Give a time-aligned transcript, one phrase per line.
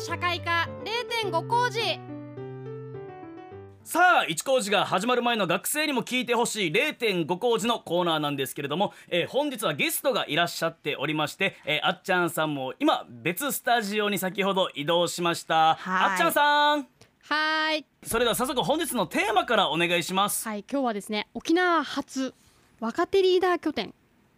[0.00, 0.66] 社会科
[1.22, 1.80] 0.5工事。
[3.84, 15.74] さあ一工事が始まる前の学生にも聞いてほしい0.5工事のコーナーなんですけれども、えー本日はゲストがいらっしゃっておりまして、えーあっちゃんさんも今別スタジオに先ほど移動しました。
[15.74, 16.12] はい。
[16.12, 16.78] あっちゃんさん。
[16.80, 17.86] はーい。
[18.04, 20.48] それでは早速本日のテーマからお願いします。
[20.48, 22.32] はい今日はですね沖縄初
[22.80, 23.92] 若手リーダー拠点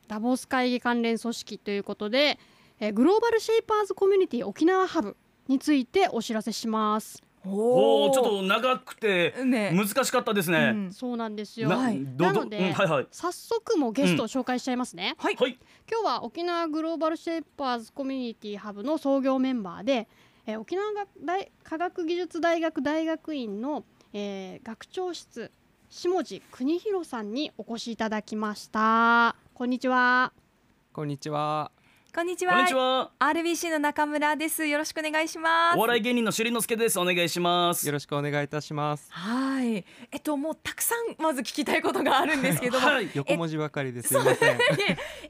[0.08, 2.38] ダボス会議関連組織ということで、
[2.80, 5.16] えーグローバルシェイパーズコミュニティ沖縄ハブ
[5.52, 7.22] についてお知らせします。
[7.44, 9.72] おおちょっと長くてね。
[9.74, 10.92] 難しかったですね、うん。
[10.92, 11.68] そうなんですよ。
[11.68, 13.06] なな,、はいどどので、うんはいはい。
[13.10, 15.58] 早速もゲストを紹介しちゃいますね、はいはい。
[15.90, 20.08] 今日は沖縄グローバルシェイパーズコミュニティハブの創業メンバーで、
[20.46, 25.50] えー沖縄学大科学技術大学大学院の、えー学長室
[25.90, 29.34] 下地邦弘さんにお越しいただきました。
[29.52, 30.32] こんにちは。
[30.92, 31.72] こんにちは。
[32.14, 32.52] こんにちは。
[32.52, 33.10] こんにちは。
[33.20, 34.66] RBC の中村です。
[34.66, 35.78] よろしくお願いします。
[35.78, 37.00] お笑い芸人のしりのすけです。
[37.00, 37.86] お願いします。
[37.86, 39.06] よろしくお願いいたします。
[39.08, 39.76] はい。
[40.10, 43.08] えっともうたくさんまず聞きたいことがあるんですけども、はい。
[43.16, 44.58] 横文字ばかりですいません。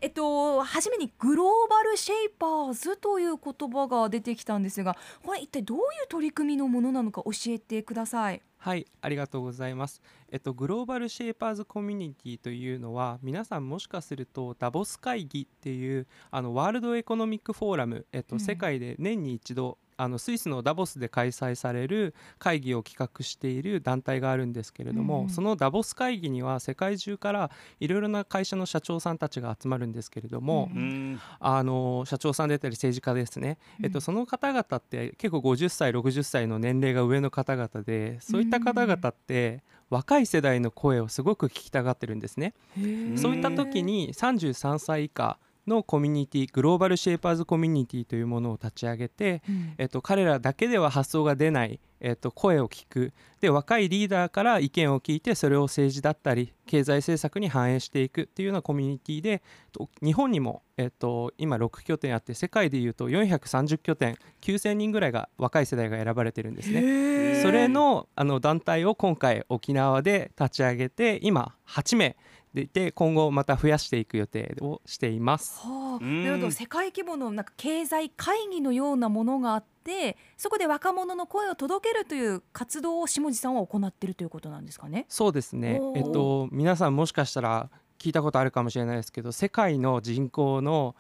[0.00, 10.00] えっと初めに Global Shapers という言葉が出てきたんですがこれ一体どういう取り組みのものなのか教えてくださいはい、ありがとうございます。
[10.30, 27.50] えっと Global Shapers Community というのは皆さんもしかするとダボス会議っていうあの World Economic Forum えっと、うん世界で年に一度あのスイスのダボスで開催される会議を企画している団体があるんですけれども、うんそのダボス会議には世界中から
[27.80, 31.20] いろいろな会社の社長さんたちが集まるんですけれども、ううん。
[31.38, 42.54] あの社長さんであったり政治家ですね、えっと、うんその方々って結構50歳60歳の年齢が上の方々でそういった方々って若い世代の声をすごく聞きたがってるんですね。
[42.80, 49.74] んそういった時に33歳以下のコミュニティグローバルシェイパーズコミュニティというものを立ち上げて、うん。
[49.78, 53.12] えっと、彼らだけでは発想が出ない、えっと、声を聞く。
[53.40, 67.42] で若いリーダーから意見を聞いてそれを政治だったり経済政策に反映していくっていうようなコミュニティでと日本にも、えっと、今6拠点あって世界でいうと430拠点9000人ぐらいが若い世代が選ばれてるんですね。
[67.42, 72.16] それのあの団体を今回沖縄で立ち上げて今8名
[72.54, 75.60] でいて今後また増やしていく予定をしています。
[75.60, 76.24] はあ、うん。
[76.24, 85.06] なるほど世界規模のなんか経済会議のようなものがあってそこで若者の声を届けるという活動を下地さんは行っているということなんですかね？
[85.08, 85.80] そうですね。
[85.96, 90.94] えっと皆さんもしかしたら聞いたことあるかもしれないですけど世界の人口の、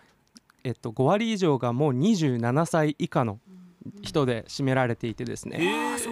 [0.64, 3.40] えっと、5割以上がもう27歳以下の
[4.02, 5.60] 人で占められていてですね、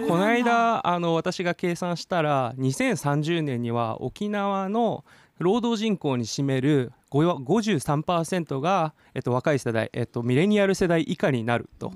[0.09, 5.05] この間あの私が計算したら2030年には沖縄の
[5.41, 11.91] 労働人口に占める53%が、えっと、若い世代、えっと、ミレニアル世代以下になると。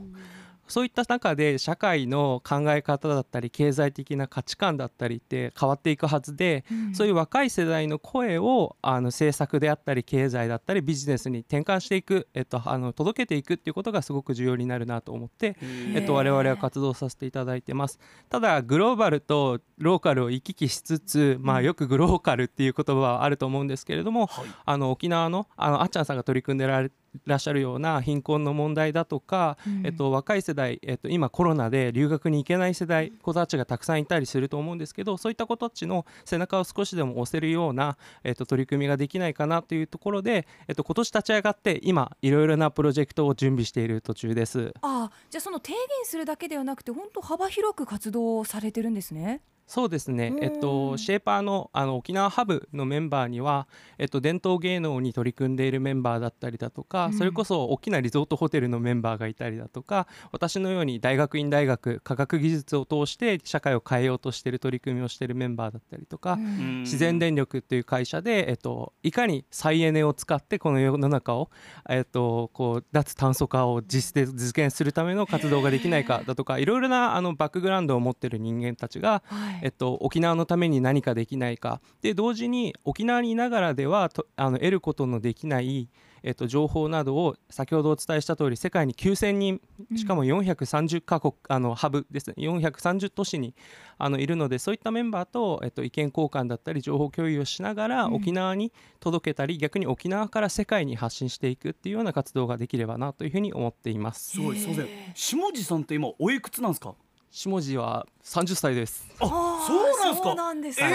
[0.67, 15.57] そういった中で社会の考え方だったり経済的な価値観だったりって変わっていくはずで、そういう若い世代の声をあの政策であったり経済だったりビジネスに転換していく、えっと、あの届けていくっていうことがすごく重要になるなと思って、
[15.93, 17.99] えっと、我々は活動させていただいてます。
[18.29, 24.45] ただグローバルとローカルを行き来しつつ、まあ、よくグローカルっていう言葉はあると思うんですけれども、はい。
[24.65, 26.91] あの沖縄のあのあっちゃんさんが取り組んでられ
[27.25, 29.85] らっしゃるような貧困の問題だとか、うん。
[29.85, 44.73] えっと、若い世代、えっと、今コロナで留学に行けない世代子たちがたくさんいたりすると思うんですけどそういった子たちの背中を少しでも押せるような、えっと、取り組みができないかなというところで、えっと、今年立ち上がって今いろいろなプロジェクトを準備している途中です。
[44.81, 49.41] ああじゃあその提言するだけではなくて本当幅広く活動されてるんですね。
[49.67, 50.27] そうですね。
[50.35, 50.43] う、ん。
[50.43, 53.67] えっと、シェーパーのあの沖縄ハブのメンバーには、
[53.97, 57.13] えっと、伝統芸能に取り組んでいるメンバーだったりだとか、うん。
[57.13, 66.81] それこそ大きなリゾートホテルのメンバーがいたりだとか私のように大学院大学科学技術を通して社会を変えようとしている取り組みをしているメンバーだったりとか、うん。
[66.83, 71.49] 自然電力っていう会社で、えっと、いかに再エネを使ってこの世の中を、
[71.89, 81.81] えっと、こう脱炭素化を実現するための活動ができないかだとかいろいろなあのバックグラウンドを持っている人間たちがはいえっと、沖縄のために何かできないか。
[82.01, 85.89] で同時に沖縄にいながらではとあの得ることのできない、
[86.23, 89.61] えっと、情報などを先ほどお伝えした通り世界に9000人
[89.95, 92.35] しかも430カ国、あのハブですね。
[92.37, 93.53] 430都市に
[93.97, 98.13] あのいるのでそういったメンバーと、えっと、意見交換だったり情報共有をしながら、うん。
[98.15, 104.31] 沖縄に届けたり逆に沖縄から世界に発信していくっていうような活動ができればなというふうに思っています。
[104.31, 104.87] すごいすいません。
[105.13, 106.95] 下地さんって今おいくつなんですか？
[107.35, 109.05] 下地は30歳です。
[109.19, 110.23] あそうなんですか？
[110.23, 110.93] そうなんですかえー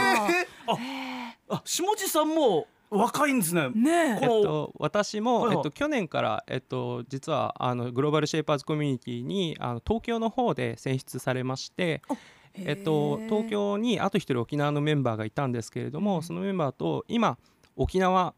[0.72, 3.68] あへあ下地さんも若いんですね。
[3.74, 4.26] ねえ。
[4.26, 5.56] このえっと、私も、はいはい。
[5.58, 12.00] えっと、去年から、えっと、実はあのグローバルシェイパーズコミュニティにあの東京の方で選出されまして、
[12.54, 16.22] えっと、東京にあと一人沖縄のメンバーがいたんですけれども、うん。
[16.22, 17.36] そのメンバーと今
[17.76, 18.34] 沖縄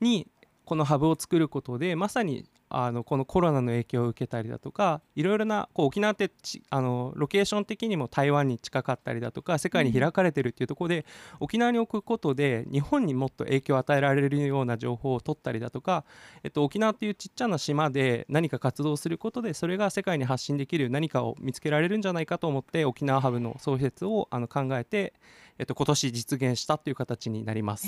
[0.00, 0.28] に
[0.66, 2.44] このハブを作ることでまさに
[2.76, 11.06] あのこのコロナの影響を受けたりだとかいろいろなこう沖縄ってちあのロケーション的にも台湾に近かったりだとか世界に開かれてるっていうところで、
[11.40, 16.04] 沖縄に置くことで日本にもっと影響を与えられるような情報を取ったりだとか、
[16.42, 25.14] えっと、沖縄っていうちっちゃな島で何か活動することでそれが世界に発信できる何かを見つけられるんじゃないかと思って沖縄ハブの創設をあの考えて、
[25.58, 27.86] えっと、今年実現したという形になります。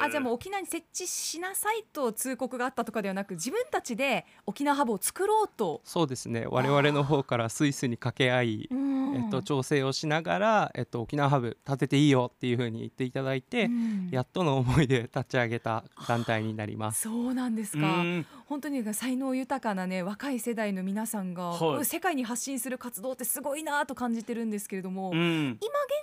[0.00, 6.46] あじゃあもう沖縄に設置しなさいと通告があったとかではなく自分たちで沖縄ハブを作ろうと、そうですね。
[6.48, 14.08] 我々の方からスイスに掛け合い、えっと、調整をしながら、えっと、沖縄ハブ立てていいよっていうふうに言っていただいて、うん。
[14.10, 17.02] やっとの思いで立ち上げた団体になります。
[17.02, 18.26] そうなんですうかん。
[18.46, 21.84] 本当に才能豊かなね若い世代の皆さんが、はい。
[21.84, 25.18] 世界に発信する活動ってすごいなと感じてるんですけれども、うん。
[25.18, 25.54] 今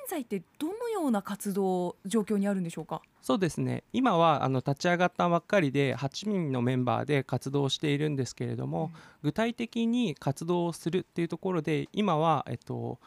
[0.03, 3.01] 現在ってどのような活動状況にあるんでしょうか？
[3.25, 3.83] そうですね。
[3.91, 8.91] 今はあの立ち上がったばっかりで8人のメンバーで活動しているんですけれども、
[9.23, 12.99] 具体的に活動をするっていうところで今は、えっと、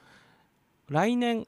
[0.88, 1.46] 来年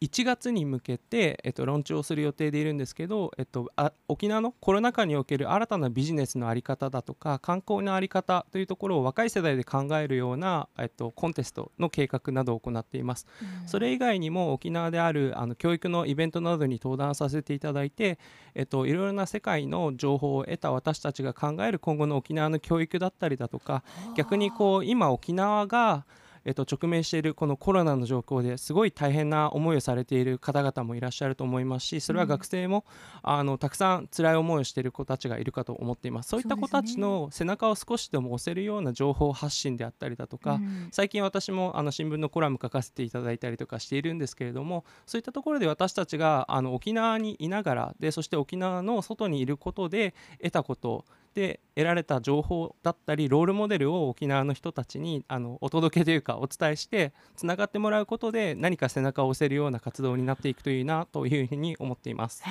[0.00, 13.26] 1月に向けて、えっと、ローンチをする予定でいるんですけど、えっと、あ沖縄のコロナ禍における新たなビジネスの在り方だとか観光の在り方というところを若い世代で考えるような、えっと、コンテストの計画などを行っています。
[13.66, 18.18] それ以外にも沖縄であるあの教育のイベントなどに登壇させていただいて、
[18.54, 23.82] えっと、いろいろな世界の情報を得た私たちが考える今後の沖縄の教育だったりだとか
[24.16, 26.04] 逆にこう今沖縄が
[26.48, 32.86] えっと、直面しているこのコロナの状況ですごい大変な思いをされている方々もいらっしゃると思いますしそれは学生も、
[33.22, 36.30] あのたくさん辛い思いをしている子たちがいるかと思っています。
[36.30, 40.88] そういった子たちの背中を少しでも押せるような情報発信であったりだとか、うん。
[40.90, 62.42] 最近私もあの新聞のコラム書かせていただいたりとかしているんですけれどもそういったところで私たちがあの沖縄にいながらでそして沖縄の外にいることで得たことで得られた情報だったりロールモデルを沖縄の人たちにあのお届けというかお伝えしてつながってもらうことで何か背中を押せるような活動になっていくといいなというふうに思っています。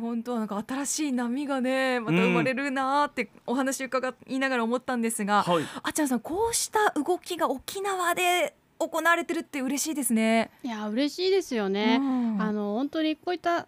[0.00, 10.50] 本当なんか新しい波がねまた生まれるなーってお話伺いながら思ったんですが、はいあっちゃんさんこうした動きが沖縄で行われてるって嬉しいですね。
[10.62, 11.98] いや嬉しいですよね。
[12.00, 13.66] うんあの本当にこういった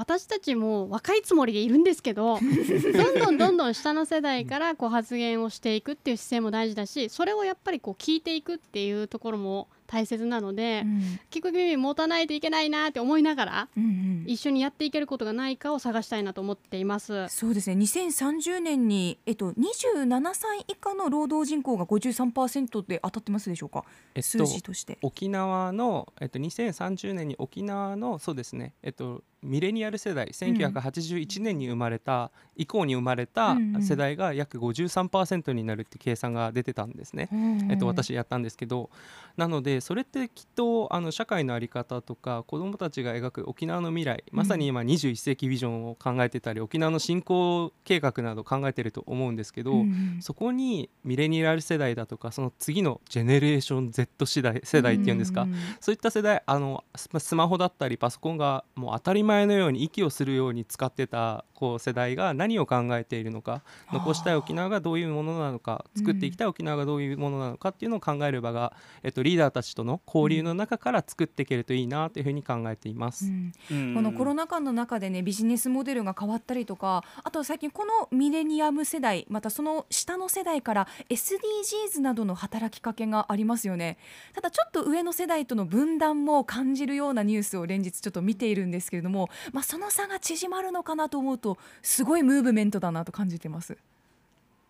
[0.00, 11.20] 私たちも若いつもりでいるんですけどどんどんどんどん下の世代からこう発言をしていくっていう姿勢も大事だしそれをやっぱりこう聞いていくっていうところも大切なので、うん。
[11.32, 14.24] 聞く耳持たないといけないなって思いながらうんうん。
[14.26, 17.26] 一緒にやっていけることがないかを探したいなと思っています。
[17.28, 17.76] そうですね。
[17.76, 24.98] 2030年に、えっと、27歳以下の労働人口が53%で当たってますでしょうか、えっ数字として。
[25.02, 37.28] 沖縄の、えっと、2030年に沖縄のそうですね、えっと、ミレニアル世代1981年に生まれた、以降に生まれた世代が約53%になるって計算が出てたんですね。
[37.70, 38.90] えっと、私やったんですけど。
[39.36, 49.84] なのでそれってきっとあの社会の在り方とか子どもたちが描く沖縄の未来まさに今21世紀ビジョンを考えてたり沖縄の振興計画など考えてると思うんですけど、
[50.20, 55.46] そこにミレニアル世代だとかその次のジェネレーション Z 世代世代っていうんですか、
[55.80, 68.72] そういった世代あのススマホだったりパソコンがもう当たり前のように息をするように使ってたこう世代が何を考えているのか残したい沖縄がどういうものなのか作っていきたい沖縄がどういうものなのかっていうのを考える場が、
[69.02, 73.26] えっと、リーダーたちとの交流の中から作っていけるといいなというふうに考えています。
[73.26, 73.52] うん。
[73.70, 73.94] うん。
[73.94, 83.98] このコロナ禍の中でねビジネスモデルが変わったりとかあとは最近このミレニアム世代またその下の世代から SDGs などの働きかけがありますよね。
[84.34, 89.19] ただちょっと上の世代との分断も感じるようなニュースを連日ちょっと見ているんですけれども、
[89.52, 93.76] まあ、その差が縮まるのかなと思うとすごいムーブメントだなと感じてます。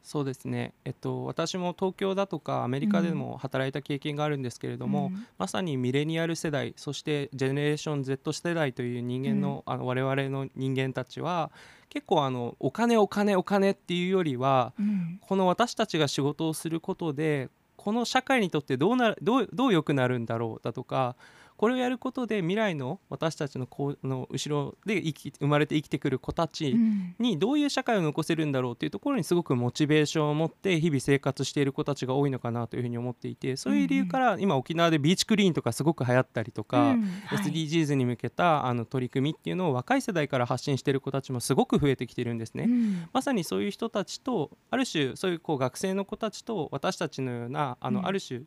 [0.02, 5.26] そうですね、えっと、私も東京だとかアメリカでも働いた経験があるんですけれども、うん。
[5.38, 11.50] まさにミレニアル世代そしてジェネレーション Z 世代という人間の,、あの我々の人間たちは
[11.90, 15.20] 結構あのお金お金お金っていうよりはうん。
[15.20, 21.14] この私たちが仕事をすることでこの社会にとってどうなどうどう良くなるんだろうだとか
[21.60, 27.14] これをやることで未来の私たちのこうの後ろで生き生まれて生きてくる子たちうん。
[27.18, 36.96] にどういう社会を残せるんだろうっていうところにすごくモチベーションを持って日々生活している子たちが多いのかなというふうに思っていてそういう理由から今沖縄でビーチクリーンとかすごく流行ったりとか、
[37.28, 42.64] SDGs に向けたあの取り組みっていうのを若い世代から発信している子たちもすごく増えてきてるんですね。
[42.64, 43.08] うん。
[43.12, 48.06] まさにそういう人たちとある種そういうこう学生の子たちと私たちのようなあの、うん。
[48.06, 48.44] ある種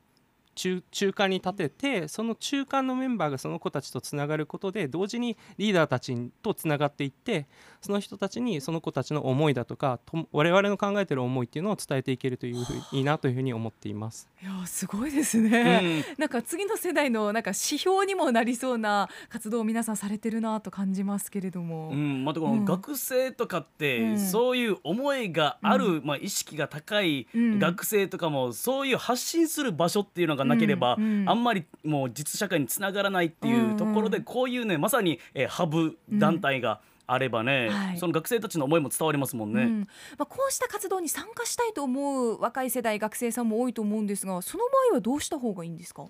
[0.56, 7.48] 中中間に立ててその中間のメンバーがその子たちとつながることで同時にリーダーたちとつながっていって
[7.82, 14.30] その人たちにその子たちの思いだとかと我々の考えてる思いっていうのを伝えていけるというふういいなというふうに思っています。
[14.42, 16.04] いやーすごいですうね、ん。
[16.18, 22.60] なんか次の世代のなんか指標にもなりそうな活動を皆さんされてるなと感じますけれども、うん、またこうん。
[22.60, 24.20] の学生とかって、うん。
[24.20, 27.60] そういう思いがある、まあ、意識が高いうん。
[27.60, 31.30] 学生とかも、そういう発信する場所っていうのがなければ、うんうん。
[31.30, 34.24] あんまりもう実社会につながらないっていうところで、うんうん。
[34.26, 37.98] こういうねまさに、えーハブ団体があればね、はい。
[37.98, 39.64] その学生たちの思いも伝わりますもんね。
[39.64, 39.80] うん。
[40.18, 46.06] まあ、こうした活動に参加したいと思う若い世代学生さんも多いと思うんですがその場合はどうした方がいいんですか？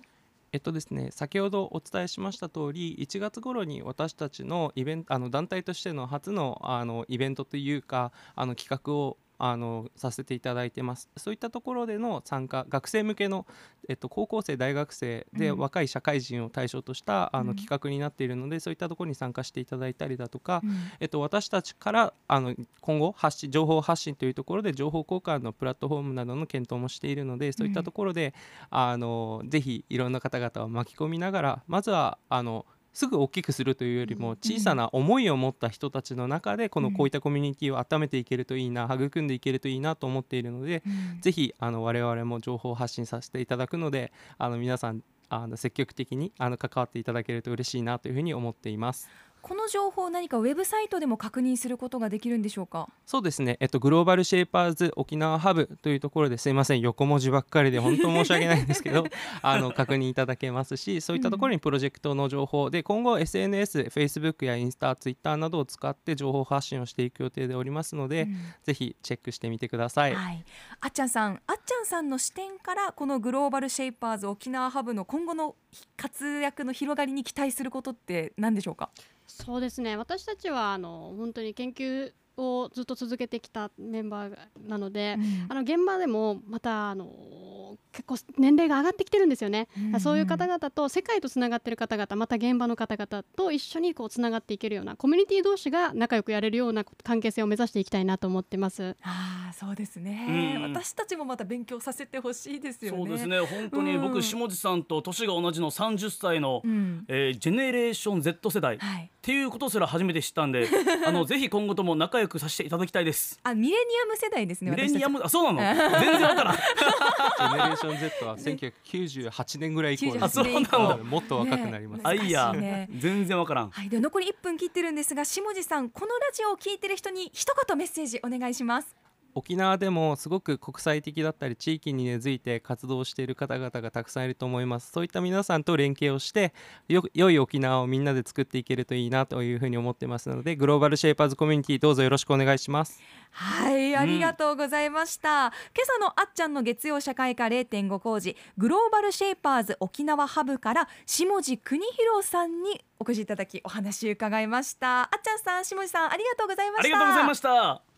[0.52, 11.10] えっとですね、先ほどお伝えしました通り1月頃に私たちのイベントあの団体としての初のあのイベントというかあの企画をあのさせていただいてます。
[11.18, 13.46] そういったところでの参加学生向けの、
[13.90, 15.58] えっと、高校生大学生でうん。
[15.58, 17.48] 若い社会人を対象とした、あうん。
[17.48, 20.74] の企画になっているのでそういったところに参加していただいたりだとか、うん。
[20.98, 28.32] えっと、私たちからあの今後発信情報発信というところで情報交換のプラットフォームなどの検討もしているのでそういったところで、
[28.70, 41.20] あのぜひいろんな方々を巻き込みながらまずはあのすぐ大きくするというよりも小さな思いを持った人たちの中でこのこういったコミュニティを温めていけるといいな育んでいけるといいなと思っているのでうん。
[41.20, 49.08] ぜひあの我々も情報を発信させていただくのであの皆さんあの積極的にあの関わっていただけると嬉しいなというふうに思っています。
[49.46, 52.88] この情報を何かウェブサイトでも確認することができるんでしょうか？
[53.04, 56.80] そうですね、えっと、グローバルシェイパーズ沖縄ハブというところですいません。
[56.80, 59.04] 横文字ばっかりで本当申し訳ないんですけど
[59.42, 68.36] あの確認いただけますしそういったところにプロジェクトの情報で今後 SNS、Facebook やインスタ、Twitter などを使って情報発信をしていく予定でおりますので、うん。
[68.62, 70.14] ぜひチェックしてみてください。
[70.14, 70.42] はい、
[70.80, 71.42] あっちゃんさん。
[71.46, 75.54] あっちゃんさんの視点からこのグローバルシェイパーズ沖縄ハブの今後の
[75.98, 78.88] 活躍の広がりに期待することって何でしょうか？
[79.26, 79.96] そうですね。
[79.96, 85.16] 私たちはあの本当に研究をずっと続けてきたメンバーなので、
[85.48, 89.94] あの現場でもまたあの結構年齢が上がってきてるんですよね、うん。
[89.94, 98.96] うんそういう方々と世界とつながってる方々また現場の方々と一緒にこうつながっていけるようなコミュニティ同士が仲良くやれるような関係性を目指していきたいなと思ってます。
[99.02, 100.74] ああそうですね、うん。
[100.74, 102.98] 私たちもまた勉強させてほしいですよね。
[102.98, 103.38] そうですね。
[103.40, 104.02] 本当にうん。
[104.02, 107.04] 僕下地さんと年が同じの30歳の、うん。
[107.08, 108.76] えージェネレーション Z 世代。
[108.76, 110.68] っはいていうことすら初めて知ったんで
[111.06, 113.40] あのぜひ今後とも仲良くさせていただきたいです。
[113.42, 115.90] あミレニアム世代ですねミレニア私ムあそうなの？
[115.98, 116.54] 全然わからん。
[116.56, 118.36] ジェネレーション Z は
[118.84, 120.78] 1998年ぐらい以降98あそうなんだ。
[120.78, 121.98] はいもっと若くなります。
[121.98, 122.52] ねあいや
[122.98, 123.70] 全然わからん。
[123.70, 129.03] はい、では残り1分切ってるんですが下地さんこのラジオを聞いてる人に一言メッセージお願いします
[129.34, 134.92] 沖縄でもすごく国際的だったり地域に根付いて活動している方々がたくさんいると思います。
[134.92, 136.54] そういった皆さんと連携をして
[136.88, 143.02] よ良い沖縄をみんなで作っていけるといいなというふうに思ってますのでグローバルシェイパーズコミュニティどうぞよろしくお願いします。
[143.30, 155.02] はいありがとうございました、今朝のあっちゃんの月曜社会科0.5工事グローバルシェイパーズ沖縄ハブから下地邦弘さんにお越しいただきお話伺いました。
[155.02, 156.82] あっちゃんさん下地さんありがとうございました。
[156.82, 157.93] ありがとうございました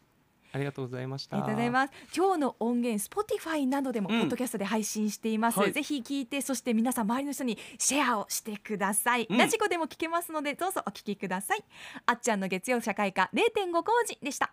[0.53, 1.93] ありがとうございましたありがとうございます。
[2.17, 5.59] 今日の音源 Spotify などでもうんポッドキャストで配信しています。
[5.59, 9.27] はいぜひ聞いてそして皆さん周りの人にシェアをしてください。
[9.29, 11.65] うんラジコでも聞けますのでどうぞお聞きください。
[12.07, 14.53] あっちゃんの月曜社会科0.5工事でした。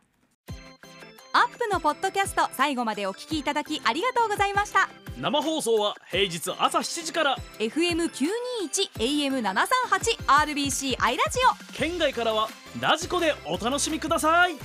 [1.35, 4.89] アップのポッドキャスト最後までお聞きいただきありがとうございました。
[5.19, 11.39] 生放送は平日朝7時から FM 921 AM 738 RBC アイラジ
[11.71, 11.73] オ。
[11.73, 14.55] 県外からはラジコでお楽しみください